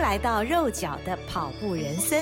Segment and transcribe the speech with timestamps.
[0.00, 2.18] 来到肉脚的跑步人生。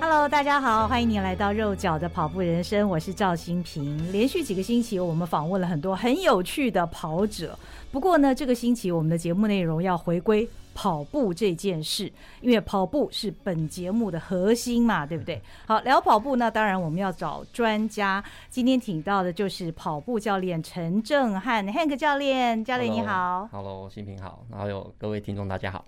[0.00, 4.12] Hello，大家好，欢迎您来到肉脚的跑步人生，我是赵新平。
[4.12, 7.58] 连续几个星期，我们访问了很多很有趣的跑者。
[7.90, 12.10] 不过呢，这个星期我们的节目内容要回归跑步这件事，
[12.40, 15.40] 因为跑步是本节目的核心嘛，对不对？
[15.66, 18.22] 好，聊跑步，那当然我们要找专家。
[18.50, 23.48] 今天请到的就是跑步教练陈正汉 Hank 教练，教练你好。
[23.52, 25.84] Hello，新平好，然后有各位听众大家好。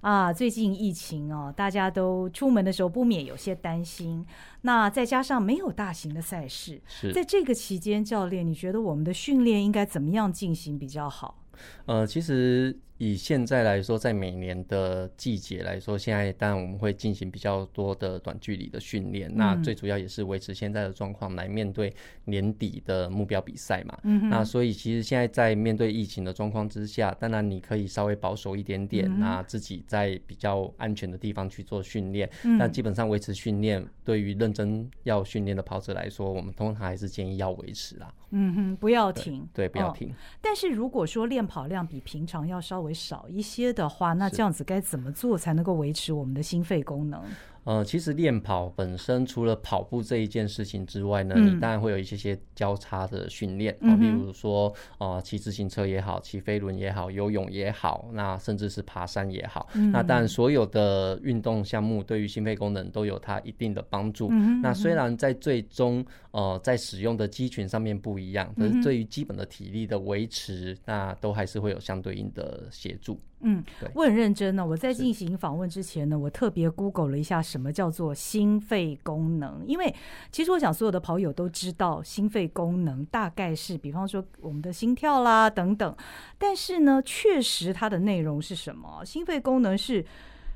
[0.00, 4.24] 啊，最近疫情哦，大家都出门的时候不免有些担心。
[4.62, 11.42] 那再加上没有大型的赛事，是在这个期间，教练，你觉得我们的训练应该怎么样进行比较好？
[11.86, 12.78] 呃，其实。
[12.98, 19.30] 以现在来说，在每年的季节来说，现在当然我们会进行比较多的短距离的训练。
[19.30, 21.94] 嗯、那最主要也是维持现在的状况来面对
[22.24, 23.96] 年底的目标比赛嘛。
[24.02, 32.28] 嗯、那所以其实现在在面对疫情的状况之下，当然你可以稍微保守一点点，嗯、那自己在比较安全的地方去做训练。
[32.42, 38.12] 嗯、但基本上维持训练，对于认真要训练的跑者来说，我们通常还是建议要维持啦。
[38.30, 39.48] 嗯哼，不要停。
[39.54, 40.10] 对，对，不要停。
[40.10, 47.22] 哦、但是如果说练跑量比平常要稍微少一些的话，那这样子该怎么做才能够维持我们的心肺功能？
[47.68, 60.26] 呃，其实练跑本身除了跑步这一件事情之外呢，嗯、你当然会有一些些交叉的训练啊，例如说呃，骑自行车也好，骑飞轮也好，游泳也好，那甚至是爬山也好，嗯、那当然。
[60.38, 64.28] 所有的运动项目对于心肺功能都有它一定的帮助。
[64.30, 73.20] 嗯、那虽然在最终呃在使用的肌群上面不一样，可是对于基本的体力的维持，那都还是会有相对应的协助。
[73.40, 73.64] 嗯，
[73.94, 74.66] 我很认真呢。
[74.66, 79.94] 我在进行访问之前呢，我特别 Google 了一下什么叫做心肺功能，因为
[80.32, 85.96] 其实我想所有的跑友都知道心肺功能大概是，比方说我们的心跳啦等等，
[86.36, 89.04] 但是呢，确实它的内容是什么？
[89.04, 90.04] 心肺功能是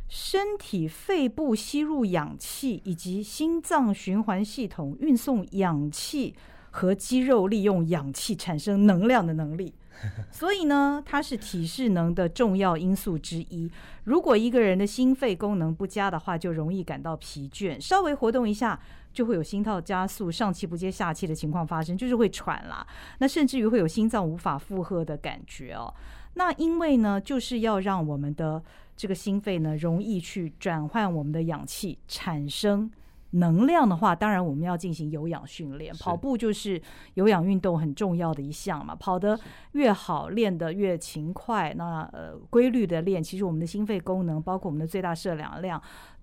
[0.09, 6.35] 身体肺部吸入氧气，以及心脏循环系统运送氧气
[6.71, 9.73] 和肌肉利用氧气产生能量的能力。
[10.31, 13.71] 所以呢，它是体适能的重要因素之一。
[14.05, 18.79] 如果一个人的心肺功能不佳的话，就容易感到疲倦，稍微活动一下
[19.13, 22.87] 就会有心跳加速、上气不接下气的情况发生，就是会喘啦。
[23.19, 25.93] 那甚至于会有心脏无法负荷的感觉哦。
[26.35, 28.63] 那因为呢，就是要让我们的
[28.97, 32.91] 这个心肺呢，容易去转换我们的氧气，产生。
[33.33, 36.81] 能量的话，当然我们要进行有氧训练，跑步就是
[37.15, 38.95] 有氧运动很重要的一项嘛。
[38.95, 39.39] 跑得
[39.73, 45.81] 越好，练得越勤快，那呃规律的练，其实我们的心肺功能，包括我们的最大摄氧量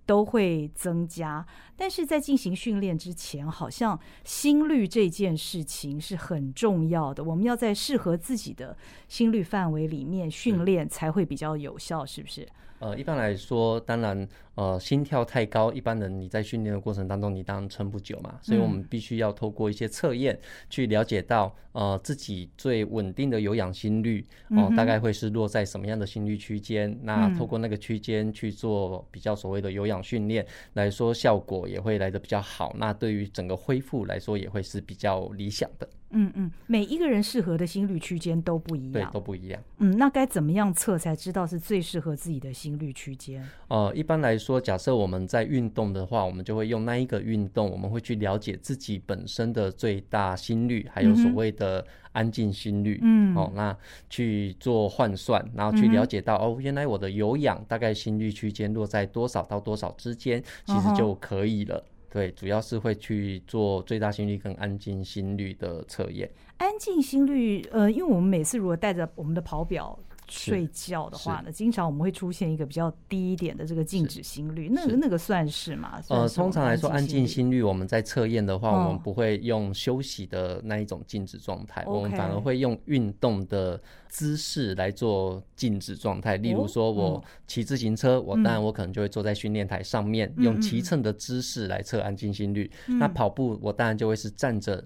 [0.09, 1.45] 都会增加。
[1.77, 8.75] 但是在进行训练之前，好像心率这件事情是很重要的，我们要在适合自己的
[9.07, 12.47] 心率范围里面训练才会比较有效，是不是？
[12.79, 14.25] 呃，一般来说，当然，
[14.55, 18.39] 呃，心跳太高，一般人你在训练的过程当中，你当然撑不久嘛。
[18.41, 20.39] 所以我们必须要透过一些测验
[20.69, 26.97] 去了解到，呃，自己最稳定的有氧心率哦，呃，大概会是落在什么样的心率区间。
[27.03, 32.75] 那透过那个区间去做比较所谓的有氧训练来说，效果也会来得比较好。
[32.77, 35.89] 那对于整个恢复来说，也会是比较理想的。
[36.11, 39.61] 嗯嗯，每一个人适合的心率区间都不一样，对，都不一样。
[39.77, 43.47] 嗯，那该怎么样测才知道是最适合自己的心率区间？
[43.67, 52.99] 呃，一般来说，假设我们在运动的话，我们就会用那一个运动，我们会去了解自己本身的最大心率，还有所谓的安静心率。
[53.03, 53.77] 嗯，哦，那
[54.09, 61.77] 去做换算，然后去了解到，嗯、哦，原来我的有氧大概心率区间落在多少到多少之间，其实就可以了。
[61.77, 66.29] 嗯对，主要是会去做最大心率跟安静心率的测验。
[66.57, 69.97] 安静心率，呃，因为我们每次如果带着我们的跑表。
[70.29, 75.99] 睡觉的话呢，经常我们会出现一个比较低一点的这个静止心率，那个那个算是吗？
[76.07, 77.61] 呃，通常来说，安静心率？
[77.61, 86.37] 我们在测验的话，我们不会用休息的那一种静止状态，我们反而会用运动的姿势来做静止状态。
[86.37, 92.69] 例如说，我骑自行车，我当然我可能就会坐在训练台上面，用骑乘的姿势来测安静心率。
[92.87, 94.83] 那跑步，我当然就会是站着。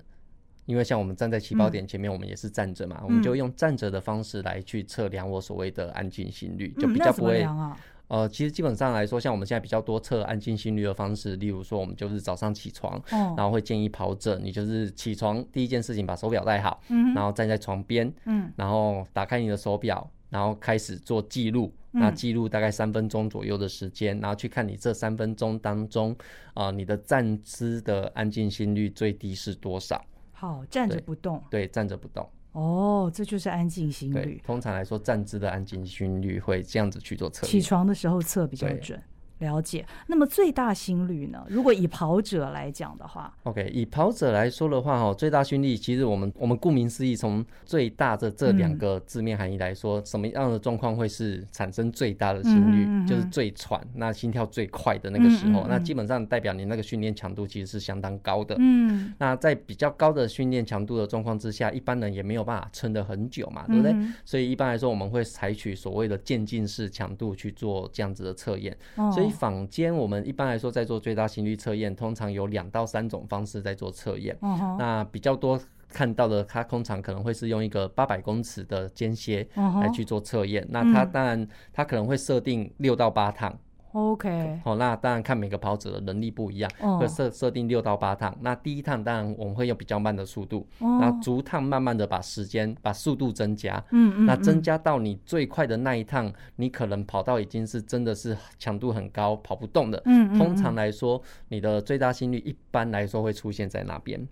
[0.65, 7.43] 因为像我们站在起跑点前面，我们也是站着嘛，嗯、我们就用站着的方式来去测量我所谓的安静心率，就比较不会。
[7.43, 7.75] 嗯、
[8.09, 26.11] 呃，其实基本上来说，像我们现在比较多测安静心率的方式，例如说，我们就是早上起床，哦、然后会建议跑者，你就是起床第一件事情把手表戴好，嗯、然后站在床边，嗯，然后打开你的手表，然后开始做记录，那记录大概三分钟左右的时间，然后去看你这三分钟当中，
[26.53, 30.03] 啊、呃，你的站姿的安静心率最低是多少。
[30.43, 31.41] 好，站着不动。
[31.49, 32.29] 对，对，站着不动。
[32.51, 34.41] 哦，这就是安静心率。
[34.45, 37.47] 通常来说，站姿的安静心率会这样子去做测。
[37.47, 39.01] 起床的时候测比较准。
[39.43, 41.45] 了解，那么最大心率呢？
[41.49, 52.85] 如果以跑者来讲的话，OK，以跑者来说的话，哈，最大心率其实我们我们顾名思义，从最大的这两个字面含义来说，嗯、什么样的状况会是产生最大的心率？
[52.85, 58.55] 嗯嗯嗯就是最喘，那心跳最快的那个时候，那基本上代表你那个训练强度其实是相当高的。
[58.59, 63.91] 嗯，那在比较高的训练强度的状况之下，一般人也没有办法撑得很久嘛，对不对？
[63.91, 68.75] 嗯、所以一般来说，我们会采取所谓的渐进式强度去做这样子的测验。
[68.95, 74.37] 哦、所以坊间我们一般来说在做最大心率测验，通常有两到三种方式在做测验。
[74.41, 75.59] 哦、那比较多
[75.89, 80.63] 看到的，它通常可能会是用一个八百公尺的间歇来去做测验。
[80.63, 83.57] 哦、那它当然它可能会设定六到八趟。
[83.93, 86.69] OK，好，那当然看每个跑者的能力不一样，
[86.99, 88.35] 会设设定六到八趟。
[88.41, 93.83] 那第一趟当然我们会用比较慢的速度，然后逐趟慢慢的把时间、把速度增加。
[93.91, 94.25] 嗯嗯。
[94.25, 100.01] 那增加到你最快的那一趟，你可能跑到已经是真的是强度很高，跑不动的。
[100.05, 100.37] 嗯。
[100.37, 104.27] 通常来说，你的最大心率一般来说会出现在那边。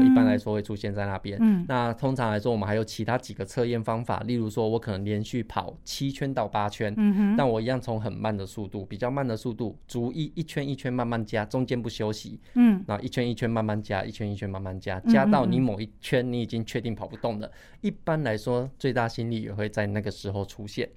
[0.00, 1.36] 嗯，一般来说会出现在那边。
[1.40, 17.50] 嗯，那通常来说，我们还有其他几个测验方法，例如说，我可能连续跑七圈到八圈，嗯哼，但我一样从很慢的速度，比较慢的速度，逐一一圈一圈慢慢加，中间不休息，嗯，然后一圈一圈慢慢加，一圈一圈慢慢加，加到你某一圈你已经确定跑不动了。
[17.80, 20.88] 一般来说，最大心率也会在那个时候出现。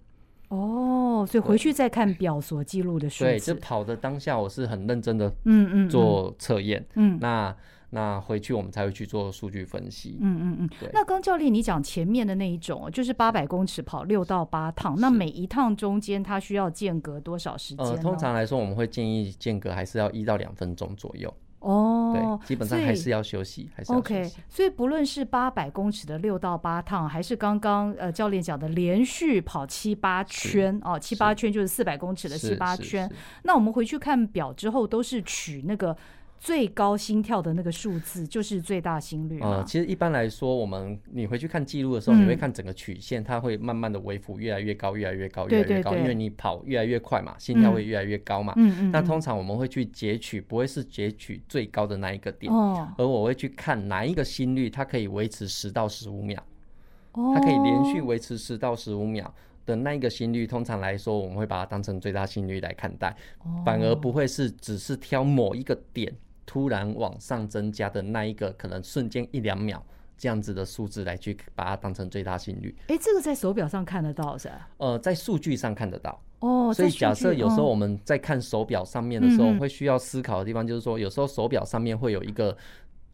[0.50, 3.30] 哦，所以回去再看表所记录的数字。
[3.32, 7.56] 对，就跑的当下，我是很认真的，嗯嗯，做测验，嗯，那。
[7.96, 10.18] 那回去我们才会去做数据分析。
[10.20, 10.70] 嗯嗯嗯。
[10.82, 10.90] 对。
[10.92, 17.86] 那刚教练你讲前面的那一种，就是八百公尺跑六到八趟，那每一趟中间它需要间隔多少时间？
[17.86, 21.34] 呃，通常来说我们会建议间隔还是要一到两分钟左右。
[21.60, 22.12] 哦。
[22.14, 23.94] 对，基本上还是要休息，还是。
[23.94, 24.30] OK。
[24.50, 33.10] 所以不论是八百公尺的六到八趟，还是刚刚呃教练讲的连续跑七八圈哦，七八圈就是四百公尺的七八圈。
[33.44, 35.96] 那我们回去看表之后，都是取那个。
[36.40, 39.40] 最高心跳的那个数字就是最大心率。
[39.42, 48.54] 呃，其实一般来说，我们你回去看记录的时候，嗯、你会看整个曲线，它会慢慢的微幅越来越高，越来越高，越来越高，因为你跑越来越快嘛，心跳会越来越高嘛。
[48.58, 48.92] 嗯嗯。
[48.92, 56.40] 那通常我们会去截取，不会是截取最高的那一个点，哦、而我会去看哪一个心率它可以维持十到十五秒，
[57.14, 59.34] 哦、它可以连续维持十到十五秒
[59.66, 63.10] 的那一个心率，通常来说我们会把它当成最大心率来看待，
[63.40, 66.14] 哦、反而不会是只是挑某一个点。
[66.46, 69.84] 突然往上增加的那一个，可能瞬间一两秒
[70.18, 72.76] 这样子的数字来去把它当成最大心率。
[72.88, 74.70] 哎，这个在手表上看得到是吧？
[74.78, 76.22] 呃，在数据上看得到。
[76.40, 82.56] 哦，所以假设有时候我们在看手表上面的时候，会需要思考的地方就是说，有时候手表上面会有一个。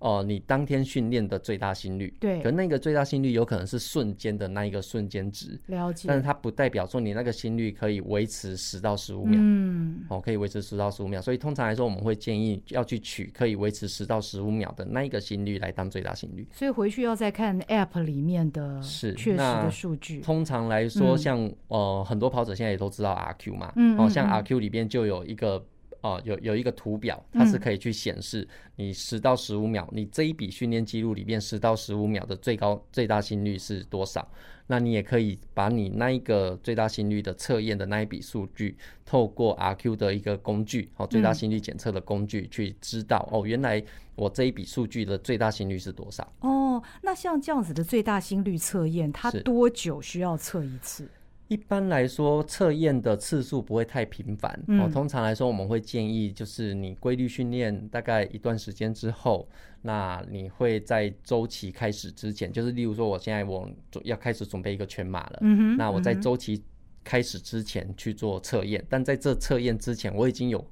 [0.01, 6.07] 哦、呃，你当天训练的最大心率，对，可那个最大心率有可能是瞬间的那一个瞬间值，了解。
[6.07, 11.21] 但是它不代表说你那个心率可以维持十到十五秒，嗯，哦，可以维持十到十五秒。
[11.21, 16.47] 所以通常来说，我们会建议要去取可以维持十到十五秒的那一个心率来当最大心率。
[16.51, 20.19] 所以回去要再看 App 里面的是确实的数据。
[20.21, 25.63] 通常来说，像、嗯、呃很多跑者现在也都知道 RQ 嘛，嗯，嗯，嗯，哦，像 RQ 里边就有一个。
[26.01, 34.27] 哦，有有一个图表，它是可以去显示你十到十五秒，你这一笔训练记录里面十到十五秒的最高最大心率是多少？
[34.67, 43.83] 那你也可以把你那一个最大心率的测验的那一笔数据，透过 RQ 的一个工具，哦，最大心率检测的工具去知道，哦，原来
[44.15, 46.31] 我这一笔数据的最大心率是多少？
[46.39, 51.09] 哦，那像这样子的最大心率测验，它多久需要测一次？
[51.51, 54.49] 一般来说，测验的次数不会太频繁。
[54.69, 59.45] 哦、嗯，通常来说，我们会建议就是你规律训练大概一段时间之后，
[59.81, 63.69] 那你会在周期开始之前，就是例如说，我现在我
[64.03, 66.63] 要开始准备一个全马了，嗯，那我在周期
[67.03, 70.65] 开始之前去做测验，嗯、但在这测验之前，我已经有。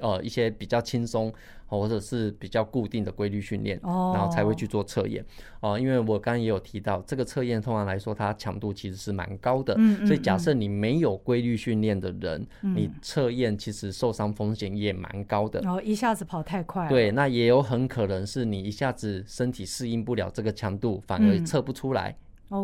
[0.00, 1.32] 呃，一些比较轻松
[1.66, 5.24] 或者是比较固定的规律训练，然后才会去做测验。
[5.60, 9.74] 哦，因为我刚刚也有提到，这个测验通常来说，它强度其实是蛮高的。
[10.06, 15.60] 所以假设你没有规律训练的人，你测验其实受伤风险也蛮高的。
[15.60, 16.88] 然后一下子跑太快。
[16.88, 22.16] 对，那也有很可能是你一下子身体适应不了这个强度，反而测不出来。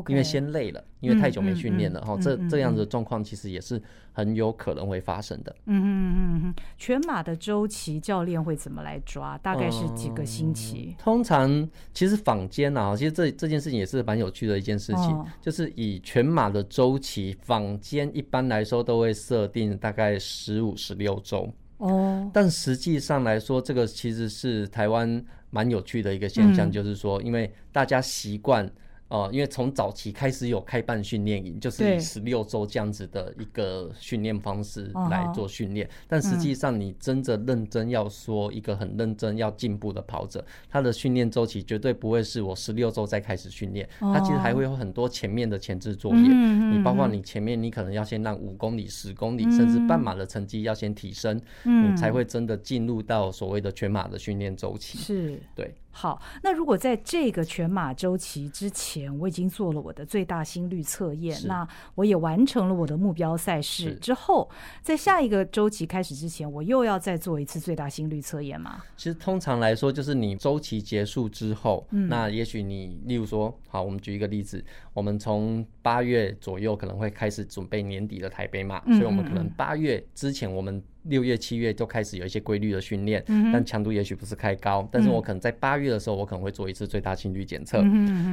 [0.09, 3.83] 因为先累了，因为太久没训练了哈，这这样子的状况其实也是
[4.13, 5.55] 很有可能会发生的。
[5.67, 9.37] 嗯嗯嗯嗯，全马的周期教练会怎么来抓？
[9.39, 10.95] 大概是几个星期？
[10.97, 21.53] 通常其实坊间啊，其实这这件事情也是蛮有趣的一件事情，就是以全马的周期，坊间一般来说都会设定大概十五、十六周。
[21.79, 28.71] 哦，但实际上来说，这个其实是台湾蛮有趣的一个现象，就是说，因为大家习惯。
[29.11, 35.87] 哦、呃，因为从早期开始有开办训练营，就是以十六周这样子的一个训练方式来做训练。
[36.09, 46.21] 但实际上，你真的认真要说一个很认真要进步的跑者，他的训练周期绝对不会是我十六周再开始训练，他其实还会有很多前面的前置作业。
[46.21, 54.99] 你包括你前面，你可能要先让五公里、十公里，甚至半马的成绩要先提升，你才会真的进入到所谓的全马的训练周期。
[54.99, 55.75] 是，对。
[55.93, 61.67] 好，那如果在这个全马周期之前，我已经做了我的最大心率测验，那
[61.97, 64.49] 我也完成了我的目标赛事之后，
[64.83, 68.83] 在下一个周期开始之前，我又要再做一次最大心率测验吗？
[68.97, 80.83] 其实通常来说，就是你周期结束之后，嗯、那也许你，例如说，好，我们举一个例子，我们从八月左右可能会开始准备年底的台北马，嗯嗯嗯，所以我们可能八月之前我们。
[81.05, 84.87] 六月、七月就开始有一些规律的训练，但强度也许不是太高。
[84.93, 87.81] 但是我可能在八月的时候，我可能会做一次最大心率检测。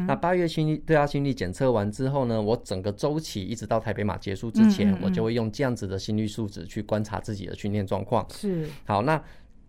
[0.08, 8.28] 那八月心率最大心率检测完之后呢，我整个周期一直到台北马结束之前，我就会用这样子的心率数值去观察自己的训练状况。
[8.32, 8.68] 是。
[8.86, 9.22] 好，那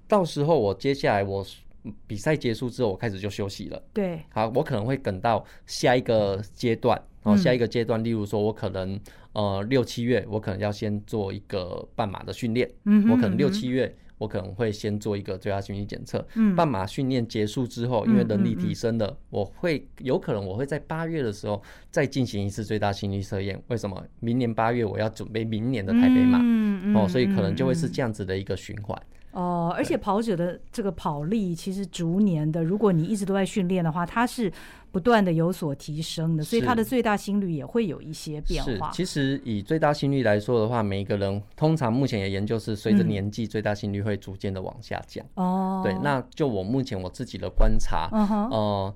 [0.07, 1.47] 到时候我接下来我
[2.07, 3.83] 比赛结束之后，我开始就休息了。
[3.93, 4.21] 对。
[4.31, 7.01] 好，我可能会等到下一个阶段。
[7.29, 8.99] 然后下一个阶段，例如说，我可能
[9.35, 12.71] 呃六七月，我可能要先做一个半马的训练。
[12.87, 16.27] 嗯我可能六七月，我可能会先做一个最大心率检测。
[16.37, 23.63] 嗯半马训练结束之后，因为能力提升了，我会有可能我会在八月的时候再进行一次最大心率测验。
[23.69, 24.03] 为什么？
[24.21, 26.39] 明年八月我要准备明年的台北马
[26.99, 28.99] 哦，所以可能就会是这样子的一个循环。
[29.33, 34.51] 哦，而且跑者的这个跑力其实逐年的，如果你一直都在训练的话，它是
[34.91, 38.91] 不断的有所提升的，所以它的最大心率也会有一些变化。
[38.91, 45.25] 其实以最大心率来说的话，每一个人通常目前的研究是随着年纪，最大心率会逐渐的往下降。
[45.35, 48.95] 哦、嗯，对，那就我目前我自己的观察，哦、呃，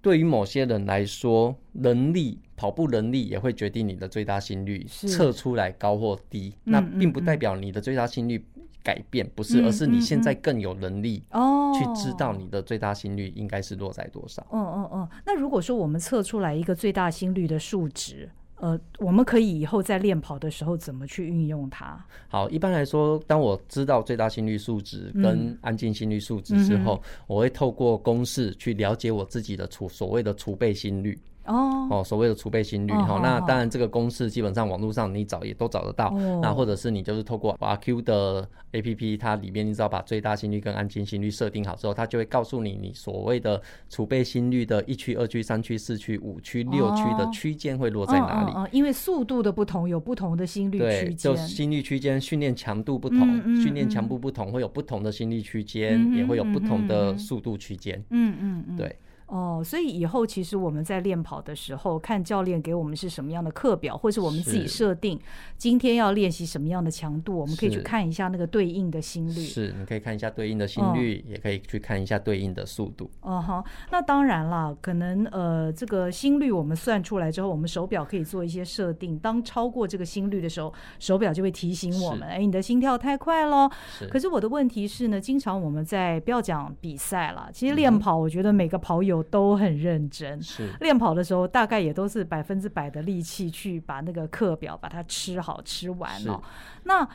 [0.00, 8.42] 对于某些人来说，能力跑步能力也会决定你的最大心率测出来高或低，那并不代表你的最大心率。
[8.82, 14.46] 改变不是，而是你现在更有能力哦，去知道你的最大心率应该是落在多少。
[14.52, 15.08] 嗯嗯嗯。
[15.24, 21.98] 那如果说我们测出来一个最大心率的数值，呃，我们可以以后在练跑的时候怎么去运用它？
[22.28, 31.18] 好，一般来说，当我知道最大心率数值跟安静心率数值之后，我会透过公式去了解我自己的储所谓的储备心率。
[31.50, 36.10] 哦哦，所谓的储备心率哈，那当然这个公式基本上网络上你找也都找得到。
[36.40, 48.70] 那或者是你就是透过 RQ 的 APP，它里面你只要把最大心率跟安静心率设定好之后，它就会告诉你你所谓的储备心率的一区、二区、三区、四区、五区、六区的区间会落在哪里？
[48.70, 51.16] 因为速度的不同，有不同的心率区间。
[51.16, 53.20] 就心率区间，训练强度不同，
[53.60, 58.02] 训练强度不同，会有不同的心率区间，也会有不同的速度区间。
[58.10, 58.96] 嗯嗯嗯，对。
[59.30, 65.16] 哦，所以以后其实我们在练跑的时候，看教练给我们是什么样的课表，或是我们自己设定
[65.56, 69.40] 今天要练习什么样的强度，我们可以去看一下那个对应的心率。
[69.40, 73.08] 是，你可以看一下对应的心率，也可以去看一下对应的速度。
[73.20, 83.70] 哦哈，那当然了，可能呃这个心率我们算出来之后，我们手表可以做一些设定，当超过这个心率的时候，手表就会提醒我们，哎，你的心跳太快了。
[83.96, 84.08] 是。
[84.08, 89.19] 可是我的问题是呢，经常我们在不要讲比赛了，其实练跑，我觉得每个跑友。
[89.22, 96.42] 都很认真，是练跑的时候，大概也都是百分之百的力气去把那个课表把它吃好吃完了。
[96.84, 97.08] 那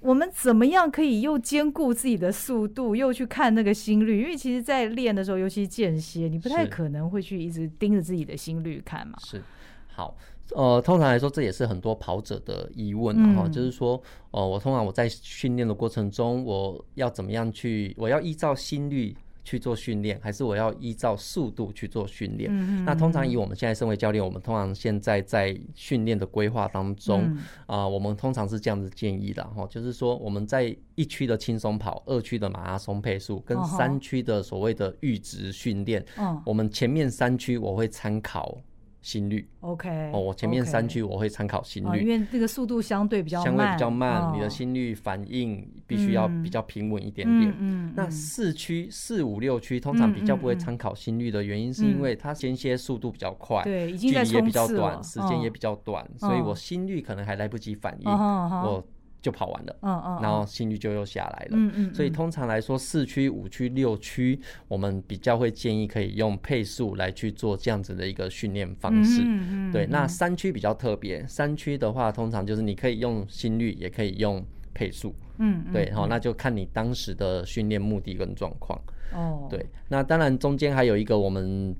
[0.00, 4.22] 我们怎么样可以又兼顾自己的速度，又去看那个心率？
[4.22, 9.18] 因为其实，在练的时候，尤其间歇，你不太可能会去一直盯着自己的心率看嘛。
[9.24, 9.42] 是，
[9.88, 10.16] 好，
[10.52, 14.00] 呃，通常来说，这也是很多跑者的疑问，然后、嗯、就是说，
[14.30, 17.94] 呃，我通常我在训练的过程中，我要怎么样去？
[17.96, 19.16] 我要依照心率。
[19.46, 22.84] 去做训练，还是我要依照速度去做训练？
[22.84, 38.58] 那通常以我们现在身为教练，我们通常现在在训练的规划当中，啊、嗯呃，我们通常是这样子建议的哈，就是说我们在一区的轻松跑、二区的马拉松配速跟三区的所谓的阈值训练，哦、我们前面三区我会参考。
[39.06, 47.54] 心率，OK，哦，我前面三区我会参考心率，因为这个速度相对比较慢，相对比较慢，你的心率反应必须要比较平稳一点点。
[47.56, 58.84] 嗯，那四区、四五六区通常比较不会参考心率的原因，是因为它间歇速度比较快，对，距离也比较短，时间也比较短，所以我心率可能还来不及反应，我。
[59.26, 69.84] 就跑完了，嗯嗯，然后心率就又下来了，嗯嗯，所以通常来说，四区、五区、六区，我们比较会建议可以用配速来去做这样子的一个训练方式，嗯嗯，对。
[69.90, 74.40] 那三区比较特别，三区的话，通常就是你可以用心率，也可以用
[74.72, 78.80] 配速，嗯，对，好，那就看你当时的训练目的跟状况，
[79.12, 79.66] 哦，对。
[79.88, 81.74] 那当然中间还有一个我们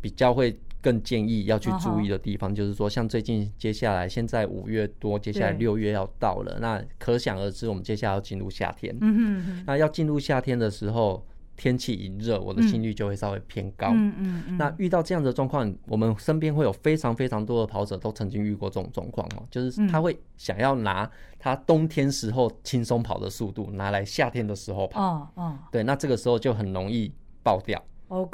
[0.00, 8.94] 比较会更建议要去注意的地方，就是说，像最近接下来现在五月多，接下来六月要到了，那可想而知，我们接下来要进入夏天。
[9.00, 9.64] 嗯哼哼。
[9.64, 11.24] 那要进入夏天的时候，
[11.56, 13.92] 天气一热，我的心率就会稍微偏高。
[13.92, 14.58] 嗯嗯嗯。
[14.58, 21.08] 那遇到这样的状况，我们身边会有非常非常多的跑者都曾经遇过这种状况哦，就是他会想要拿
[21.38, 25.00] 他冬天时候轻松跑的速度拿来夏天的时候跑。
[25.00, 25.58] 哦哦。
[25.70, 27.12] 对，那这个时候就很容易
[27.44, 27.80] 爆掉。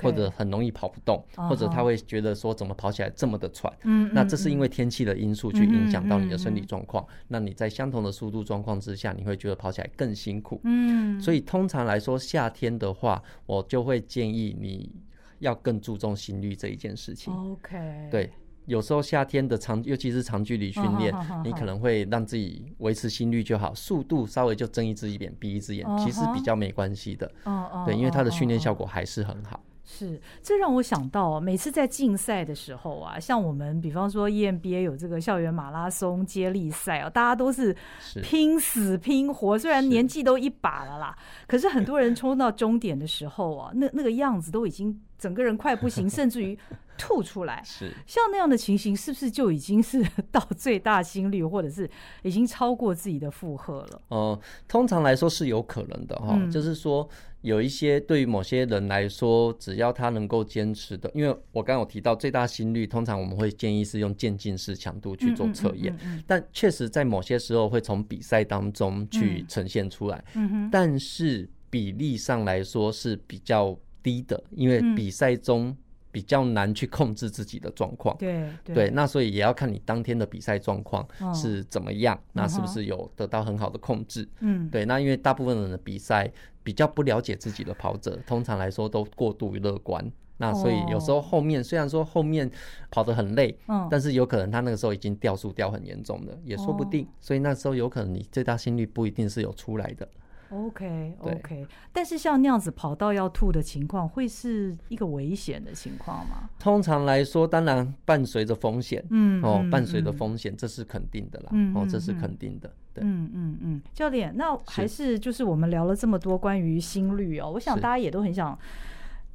[0.03, 1.49] 或者很容易跑不动，uh -huh.
[1.49, 3.73] 或者他会觉得说怎么跑起来这么的喘。
[3.85, 7.07] 嗯，那这是因为天气的因素去影响到你的身体状况。
[7.29, 10.61] 那你在相同的速度状况之下，你会觉得跑起来更辛苦。
[10.65, 14.91] 嗯，所以通常来说，夏天的话，我就会建议你
[15.39, 17.33] 要更注重心率这一件事情。
[17.33, 18.31] OK，对。
[18.69, 27.29] 有时候夏天的长，尤其是长距离训练，你可能会让自己维持心率就好，速度稍微就睁一只眼闭一只眼，其实比较没关系的。
[27.45, 29.59] 哦对，因为它的训练效果还是很好。
[29.91, 37.75] 是，这让我想到，每次在竞赛的时候啊，像我们比方说 EMBA 有这个校园马拉松接力赛啊，大家都是
[38.23, 46.59] 拼死拼活，虽然年纪都一把了啦，可是很多人冲到终点的时候啊，那那个样子都已经整个人快不行，甚至于。
[47.01, 47.93] 吐出来， 是。
[48.09, 51.89] 像那样的情形，是不是就已经是到最大心率，或者是
[52.25, 54.03] 已经超过自己的负荷了？
[54.09, 57.09] 哦、呃，通常来说是有可能的哈、嗯，就是说
[57.43, 65.97] 有一些对于某些人来说，只要他能够坚持的，因为我刚刚有提到最大心率，通常我们会建议是用渐进式强度去做测验，
[66.27, 75.77] 但确实在某些时候会从比赛当中去呈现出来，嗯，但是比例上来说是比较低的，因为比赛中。
[76.11, 84.27] 比较难去控制自己的状况，对对，那所以也要看你当天的比赛状况是怎么样，那是不是有得到很好的控制？
[84.41, 86.29] 嗯，对，那因为大部分人的比赛
[86.63, 92.51] 比较不了解自己的跑者，通常来说都过度乐观，那所以有时候后面虽然说后面
[92.91, 100.09] 跑得很累，嗯，但是有可能他那个时候已经掉速掉很严重的，也说不定，所以那时候有可能你最大心率不一定是有出来的。
[100.51, 106.49] OK OK，但是像那样子跑到要吐的情况，会是一个危险的情况吗？
[106.59, 118.59] 通常来说，当然伴随着风险，嗯，哦，伴随着风险，这是肯定的啦，嗯，哦，这是肯定的，对，嗯嗯嗯，教练，那还是就是我们聊了这么多关于心率哦，我想大家也都很想。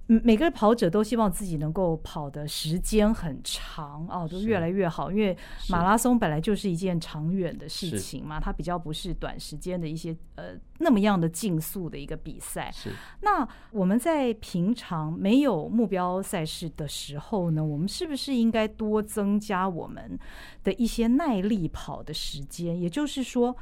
[0.05, 5.09] 每个跑者都希望自己能够跑的时间很长哦，都越来越好。
[5.09, 5.35] 因为
[5.69, 12.69] 马拉松本来就是一件长远的事情嘛，它比较不是短时间的一些呃那么样的竞速的一个比赛。
[12.73, 12.91] 是。
[13.21, 20.19] 那我们在平常没有目标赛事的时候呢，我们是不是应该多增加我们
[20.65, 22.79] 的一些耐力跑的时间？
[22.79, 23.55] 也就是说。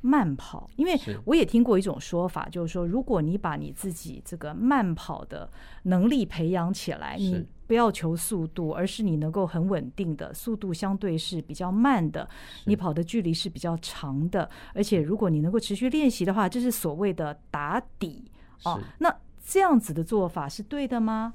[0.00, 5.50] 慢跑，因为我也听过一种说法，就是说，如果你把你自己这个慢跑的
[5.84, 12.28] 能力培养起来，你不要求速度，而是你能够很稳定的速度，相对是比较慢的，
[12.64, 18.24] 你跑的距离是比较长的，而且如果你能够持续练习的话，这是所谓的打底。
[18.64, 18.80] 哦。
[18.98, 21.32] 那这样子的做法是对的吗？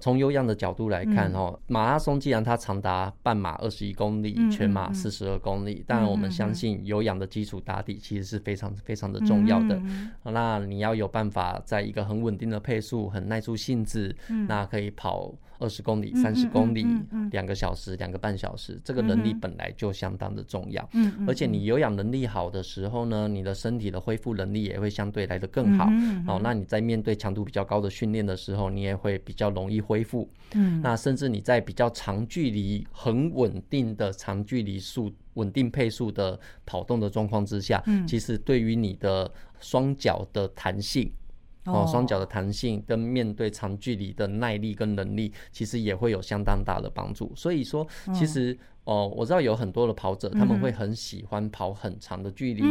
[0.00, 9.80] 从有氧的角度来看，哦，马拉松既然它长达半马二十一公里，全马四十二公里，当然我们相信有氧的基础打底其实是非常非常的重要的。
[10.24, 14.16] 那你要有办法在一个很稳定的配速，很耐住性子，
[14.48, 15.32] 那可以跑。
[15.60, 16.84] 二十公里、三十公里，
[17.30, 20.88] 两个小时、两个半小时，这个能力本来就相当的重要。
[20.94, 25.84] 嗯而且你有氧能力好的时候呢，你的身体的恢复能力也会相对来得更好。
[26.26, 30.28] 哦，那你在面对强度比较高的训练的时候，你也会比较容易恢复。
[30.54, 41.12] 嗯那甚至你在比较长距离、很稳定的长距离速、稳定配速的跑动的状况之下，嗯其实对于你的双脚的弹性。
[41.64, 47.32] 哦，双脚的弹性跟面对长距离的耐力跟能力，其实也会有相当大的帮助。
[47.36, 52.62] 所以说，其实哦，我知道有很多的跑者，他们会很喜欢跑很长的距离，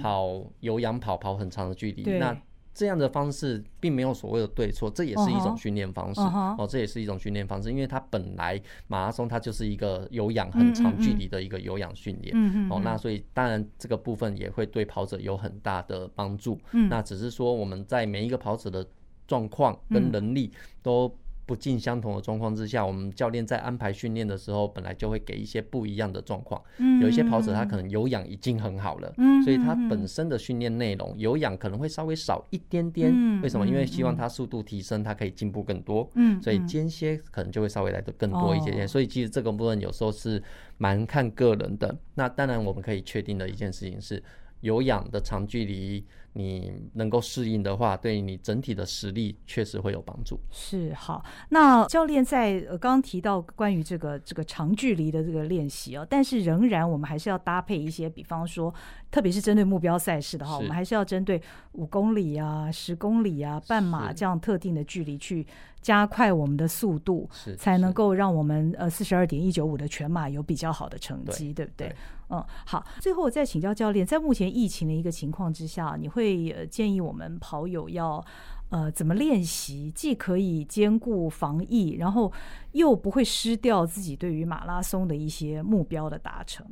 [0.00, 2.02] 跑有氧跑跑很长的距离。
[2.18, 2.36] 那
[2.72, 12.34] 这样的方式并没有所谓的对错，这也是一种训练方式哦，这也是一种训练方式，因为它本来马拉松它就是一个有氧很长距离的一个有氧训练
[12.70, 16.58] 哦，那所以当然这个部分也会对跑者有很大的帮助。
[16.88, 18.86] 那只是说我们在每一个跑者的
[19.26, 20.52] 状况跟能力
[20.82, 21.14] 都。
[21.50, 26.62] 不尽相同的状况之下，我们教练在安排训练的时候，本来就会给一些不一样的状况。
[26.78, 33.12] 嗯有一些跑者他可能有氧已经很好了，所以他本身的训练内容有氧可能会稍微少一点点。
[33.42, 33.66] 为什么？
[33.66, 36.08] 因为希望他速度提升，他可以进步更多。
[36.14, 38.86] 嗯所以间歇可能就会稍微来的更多一些些。
[38.86, 40.40] 所以其实这个部分有时候是
[40.78, 41.92] 蛮看个人的。
[42.14, 44.22] 那当然我们可以确定的一件事情是，
[44.60, 50.38] 有氧的长距离你能够适应的话，对你整体的实力确实会有帮助。
[50.50, 58.72] 是好，那教练在呃刚刚提到关于这个这个长距离的这个练习啊，但是仍然我们还是要搭配一些，比方说，
[59.10, 61.40] 特别是针对目标赛事的话，我们还是要针对
[61.72, 65.44] 五公里啊、十公里啊、半马这样特定的距离去
[65.80, 71.92] 加快我们的速度，才能够让我们呃四十二点一九五的全马有比较好的成绩，对不对？
[72.30, 72.84] 嗯，好。
[73.00, 78.24] 最后我再请教教练，在目前疫情的一个情况之下，你会呃建议我们跑友要
[78.70, 82.32] 呃怎么练习，既可以兼顾防疫，然后
[82.72, 86.66] 又不会失掉自己对于马拉松的一些目标的达成？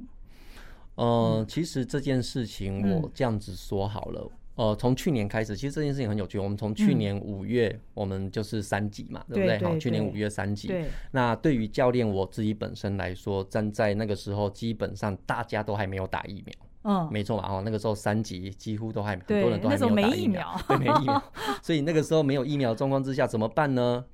[0.94, 4.22] 呃，其实这件事情我这样子说好了。
[4.24, 6.36] 嗯呃，从去年开始，其实这件事情很有趣。
[6.36, 9.58] 我们从去年五月，我们就是三级嘛，嗯、对不对？
[9.64, 10.66] 好，去年五月三级。
[10.66, 10.86] 对。
[11.12, 16.52] 那对于教练我自己本身来说，站在那个时候，基本上大家都还没有打疫苗。
[16.82, 17.48] 嗯，没错嘛。
[17.48, 21.22] 哦，那个时候三级几乎都还很多人都还没有打疫苗，对，没疫苗。
[21.62, 24.04] 所以那个时候没有疫苗状况之下，怎么办呢？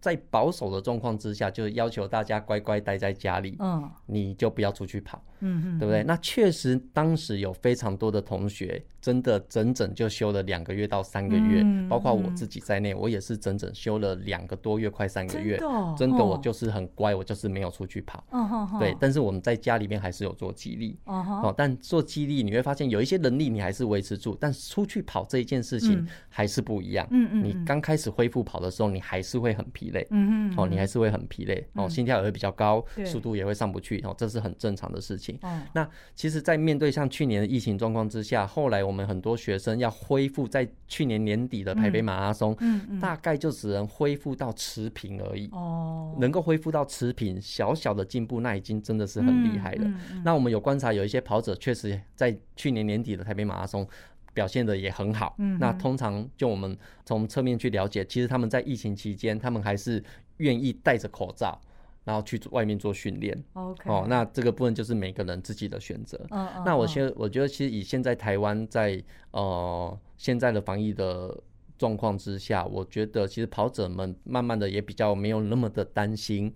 [0.00, 3.54] 在保守的状况之下，就要求大家乖乖待在家里。
[3.60, 5.22] 嗯，你就不要出去跑。
[5.42, 6.02] 嗯，对不对？
[6.04, 8.82] 那确实，当时有非常多的同学。
[9.02, 15.56] 真的整整就休了两个月到三个月，嗯、包括我自己在内，嗯、我也是整整休了两个多月，快三个月。
[15.56, 18.24] 真的，哦、真的，我就是很乖，我就是没有出去跑。
[18.30, 20.96] 哦、对，但是我们在家里面还是有做肌力。
[21.06, 27.04] 哦，但做肌力你会发现有一些能力你还是维持住，但出去跑这一件事情还是不一样。
[27.10, 27.42] 嗯嗯。
[27.42, 30.06] 你刚开始恢复跑的时候，你还是会很疲累。
[30.10, 30.54] 嗯嗯。
[30.56, 31.66] 哦，你还是会很疲累。
[31.72, 34.00] 哦，心跳也会比较高，速度也会上不去。
[34.02, 35.31] 哦，这是很正常的事情。
[35.72, 38.92] 那其实，在面对像去年的疫情状况之下，后来我。
[38.92, 45.48] 我们很多学生要恢复在去年年底的台北马拉松，嗯嗯嗯、大概就只能恢复到持平而已。
[45.50, 49.90] 哦，能够恢复到持平，小小的进步，那已经真的是很厉害了。
[50.22, 53.88] 那我们有观察，有一些跑者确实在去年年底的台北马拉松
[54.34, 55.36] 表现的也很好。
[55.38, 60.04] 嗯、那通常就我们从侧面去了解，其实他们在疫情期间，他们还是
[60.36, 61.58] 愿意戴着口罩。
[62.04, 66.18] 然后去外面做训练，OK，哦，那这个部分就是每个人自己的选择。
[66.30, 66.62] 嗯嗯。
[66.66, 71.36] 那我现我觉得，其实以现在台湾在呃现在的防疫的
[71.78, 76.52] 状况之下，我觉得其实跑者们慢慢的也比较没有那么的担心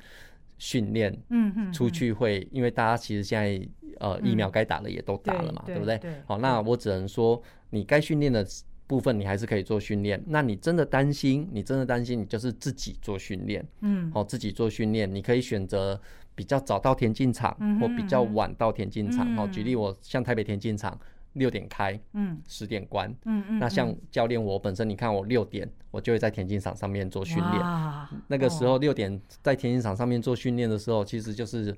[0.58, 3.68] 训练，嗯嗯，出去会，因为大家其实现在
[4.00, 5.96] 呃疫苗该打的也都打了嘛，对不对？
[5.98, 6.14] 对。
[6.26, 8.44] 好，那我只能说，你该训练的。
[8.86, 16.00] 部分你还是可以做训练，那你真的担心，你真的担心，你就是自己做训练，嗯，好，自己做训练，你可以选择
[16.36, 19.26] 比较早到田径场，或比较晚到田径场。
[19.36, 20.96] 哦，举例我像台北田径场
[21.32, 27.62] 六点开，嗯，十点关，嗯嗯，那像教练我本身，你看我六点我就会在田径场上面做训练，
[28.28, 31.76] 那个时候六点在田径场上面做训练的时候，其实就是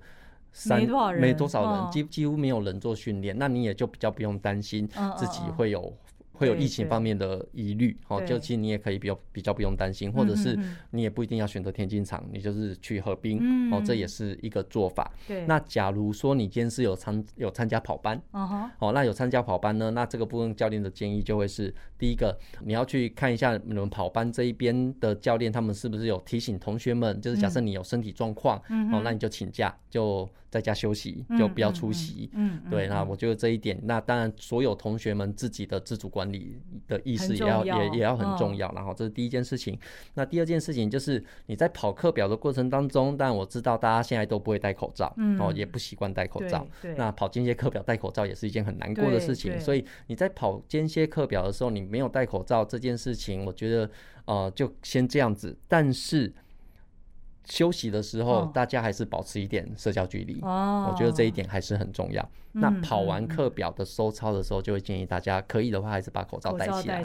[0.52, 0.86] 三
[1.18, 5.90] 没多少人，几几乎没有人做训练，那你也就比较不用担心自己会有。
[6.38, 10.57] 会有疫情方面的疑虑，哦，就其实你也可以比较比较不用担心，或者是
[10.92, 15.12] 你也不一定要选择田径场，你就是去河滨，哦，这也是一个做法。
[15.27, 28.57] 对，那假如说你今天是有参有参加跑班，哦，那有参加跑班呢，那这个部分教练的建议就会是，第一个你要去看一下你们跑班这一边的教练，他们是不是有提醒同学们，就是假设你有身体状况，
[28.92, 30.29] 哦，那你就请假就。
[30.51, 39.78] 在家休息就不要出席，嗯，对，那我觉得这一点，那当然所有同学们自己的自主管理的意识也要也也要很重要，然后这是第一件事情。
[40.14, 46.66] 那第二件事情就是你在跑课表的过程当中，但我知道大家现在都不会戴口罩，哦，也不习惯戴口罩。
[46.96, 53.90] 那跑间歇课表戴口罩也是一件很难过的事情，所以你在跑间歇课表的时候，你没有戴口罩这件事情，我觉得
[54.24, 56.32] 呃就先这样子，但是。
[57.48, 60.40] 休息的时候，大家还是保持一点社交距离。
[60.42, 62.28] 哦，我觉得这一点还是很重要。
[62.52, 67.04] 那跑完课表的收操的时候，就会建议大家可以的话，还是把口罩戴起来。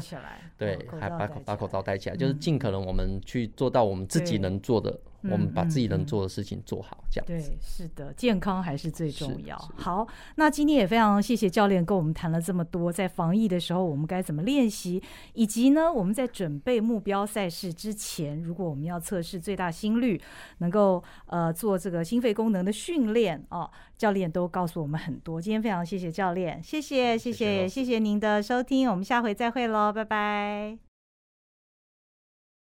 [0.57, 4.99] 对，还把口把口罩戴起来，就是尽可能我们去做到我们自己能做的。
[5.31, 7.49] 我们把自己能做的事情做好，这样子。
[7.49, 9.57] 对，是的，健康还是最重要。
[9.75, 15.01] 好，那今天也非常谢谢教练跟我们谈了这么多，在防疫的时候我们该怎么练习，
[15.33, 20.21] 以及呢我们在准备目标赛事之前，如果我们要测试最大心率，
[20.59, 25.41] 能够呃做这个心肺功能的训练哦，教练都告诉我们很多。
[25.41, 30.92] 今天非常谢谢教练，谢谢谢谢谢谢您的收听，我们下回再会喽，拜拜。